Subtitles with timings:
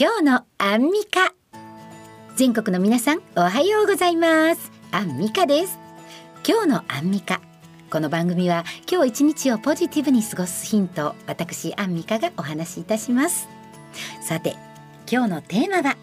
[0.00, 1.34] 今日のアンミカ。
[2.36, 4.70] 全国の皆さんおはようございます。
[4.92, 5.76] アンミカです。
[6.46, 7.40] 今日のアンミカ。
[7.90, 13.48] この番組は今日一日をポジティブに過ごすヒント私アンミカがお話しいたします。
[14.22, 14.54] さて
[15.10, 15.96] 今日のテーマは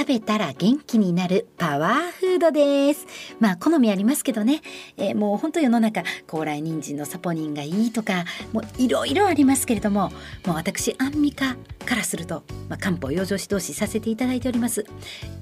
[0.00, 3.06] 食べたら元気になるパワーフードです。
[3.38, 4.62] まあ好みありますけどね、
[4.96, 8.24] えー、もう本当世の中高麗人参のサポニンがいいとか
[8.54, 10.10] もういろいろありますけれども
[10.46, 14.86] もう私アンミカからすると、まあ、漢方養生指導士させていただいております。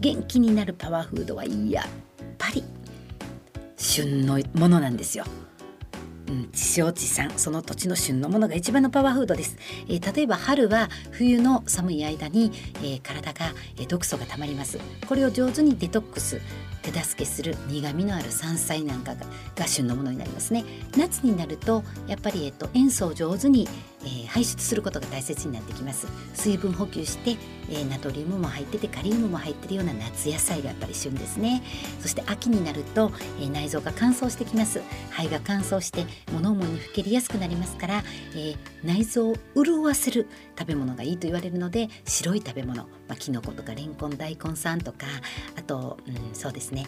[0.01, 1.85] 元気になるパワーフードはやっ
[2.37, 2.65] ぱり
[3.77, 5.25] 旬のものなんですよ。
[6.29, 9.57] うん、地地産その土地の旬のものが一番のパワーフードです、
[9.89, 14.79] えー、例えば春は冬の寒い間に、えー、体が、えー、毒素がたまります。
[15.09, 16.41] これを上手にデトックス
[16.83, 20.65] 手助けする苦味のある山菜なんかがが旬のものになりますね。
[20.97, 23.69] 夏になるとやっぱり、えっと、塩素を上手に、
[24.03, 26.07] えー、排出することが大切になってきます。
[26.35, 27.37] 水分補給して、
[27.71, 31.63] えー、ナトリウムも入っててカリウムも入ってるような夏野菜がやっぱり旬ですね。
[32.01, 34.83] そして秋になると、えー、内臓が乾燥してきます。
[35.11, 38.05] 肺が乾燥して物思いにふけりやすくなりますから、
[38.37, 45.07] え内臓を潤わせる食べ物がいいと言われるので白い食べ物、まあ、キノコとかレンコン大根さんとか
[45.57, 46.87] あと、うん、そうですね。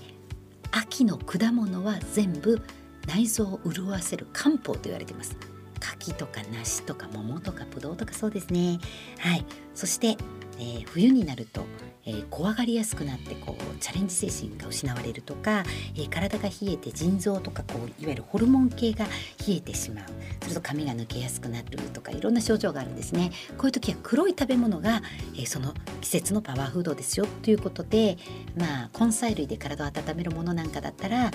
[0.72, 2.62] 秋の果物は全部
[3.06, 5.36] 内臓を潤わせる漢方と言われています。
[5.80, 8.78] 柿とか梨とか桃とかぶどうとかそうですね。
[9.18, 9.44] はい。
[9.74, 10.16] そして、
[10.58, 11.64] えー、冬になると
[12.06, 15.64] えー、怖がりやすくなってこうチャレンジ精神が失われるとか、
[15.94, 19.04] えー、体が冷えて腎臓とかこういわゆるホルモン系が
[19.46, 20.04] 冷えてしまう。
[20.42, 23.30] すると髪が抜けやすくなるとかいろんな症状があるんですね。
[23.58, 25.02] こういう時は黒い食べ物が、
[25.38, 28.16] え、その季節のパワーフードですよということで
[28.56, 31.32] まあ根菜類で体を温めるものなんかだったら、うん、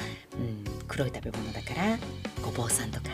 [0.88, 1.98] 黒い食べ物だから
[2.44, 3.10] ごぼうさんとか、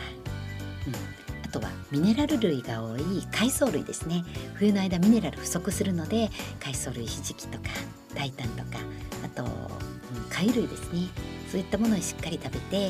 [0.86, 1.22] うん。
[1.52, 4.24] とはミネラル類が多い海藻類ですね。
[4.54, 7.64] 冬の間ミネラル不足するので海藻類ひじきとか
[8.14, 8.78] 大胆とか
[9.24, 9.50] あと、うん、
[10.30, 11.08] 貝類ですね。
[11.48, 12.88] そういったものをしっかり食べてあ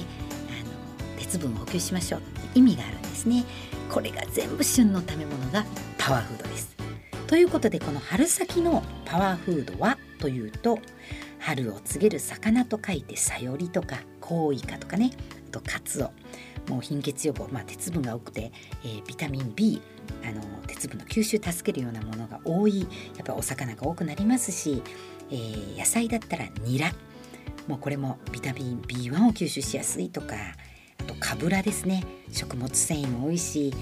[1.11, 2.23] の鉄分を補給しましょう。
[2.55, 3.45] 意味があるんですね。
[3.91, 5.65] これが全部旬の食べ物が
[5.99, 6.77] パワーフードです。
[7.27, 10.79] ということでこの春先のパワーフードはというと
[11.41, 15.11] 春を告げる魚と書いてさよりとかコウイカとかね。
[15.49, 16.22] あとカツオ。
[16.73, 18.51] もう貧血予防、まあ、鉄分が多くて、
[18.85, 19.83] えー、ビタミン B
[20.25, 22.87] あの鉄分の吸収助けるようなものが多いや
[23.23, 24.83] っぱお魚が多くなりますし、
[25.31, 26.93] えー、野菜だったらニラ。
[27.69, 30.35] もうこれもビタミン B1 を吸収しやすいとか
[30.99, 32.05] あとカブラですね。
[32.33, 33.73] 食物繊維も多いし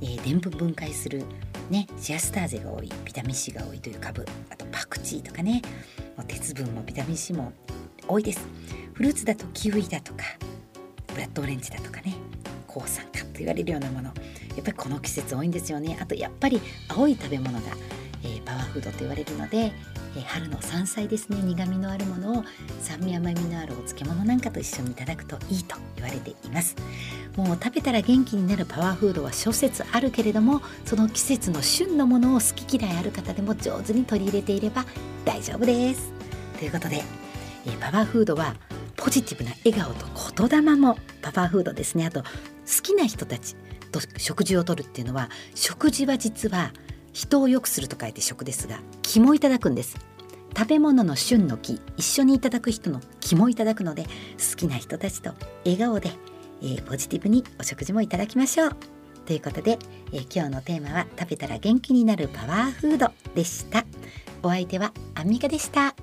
[0.00, 1.24] でんぷん分解する
[1.70, 5.62] ねシアスターゼが多いビタミン C が多いという株あとパクチーとかね。
[6.26, 7.52] 鉄分もビタミン C も
[8.06, 8.46] 多いです。
[8.92, 10.24] フルーツだとキウイだとか
[11.20, 12.14] ラッドオレンジだとかね
[12.66, 14.12] 抗酸化と言われるようなもの。
[14.56, 15.98] やっぱりこの季節多いんですよね。
[16.00, 17.66] あとやっぱり青い食べ物が、
[18.22, 19.72] えー、パワーフードと言われるので、
[20.16, 21.40] えー、春の山菜ですね。
[21.42, 22.44] 苦みのあるものを
[22.80, 26.76] 酸味甘みのあるお漬物なんかと一緒にいただくといいと言われています。
[27.36, 34.84] もう食べたら元気になるパワーフードは諸説あるけれどもその季節の旬のものを好き嫌いある方でも上手に取り入れていれば
[35.24, 36.12] 大丈夫です。
[36.58, 37.02] ということで、
[37.66, 38.54] えー、パワーフードは
[39.00, 40.06] ポジティブな笑顔と
[40.48, 42.06] 言霊もパワーフードですね。
[42.06, 42.28] あと好
[42.82, 43.56] きな人たち
[43.90, 46.72] と食事をとるっていうのは食事は実は
[47.12, 49.96] 人を良くすると書いて食ですが気もいただくんです。
[50.56, 55.32] 食べ物の旬の木一緒にいただく人の気もいただくので好きな人たちと
[55.64, 56.10] 笑顔で、
[56.60, 58.76] えー、ポジティブにお食事もいただきましょう。
[59.26, 59.78] ということで、
[60.12, 63.84] えー、今日のテーマは食べたら元気になるパワーフードでした。
[64.42, 65.94] お相手はアンミカでした。